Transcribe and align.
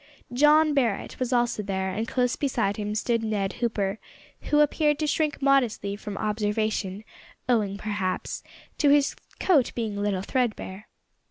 John 0.33 0.73
Barret 0.73 1.19
was 1.19 1.31
also 1.31 1.61
there, 1.61 1.91
and, 1.91 2.07
close 2.07 2.35
beside 2.35 2.77
him 2.77 2.95
stood 2.95 3.21
Ned 3.21 3.53
Hooper, 3.61 3.99
who 4.49 4.59
appeared 4.59 4.97
to 4.97 5.05
shrink 5.05 5.39
modestly 5.43 5.95
from 5.95 6.17
observation, 6.17 7.03
owing, 7.47 7.77
perhaps, 7.77 8.41
to 8.79 8.89
his 8.89 9.15
coat 9.39 9.71
being 9.75 9.99
a 9.99 10.01
little 10.01 10.23
threadbare. 10.23 10.87